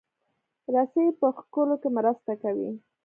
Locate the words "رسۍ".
0.73-1.07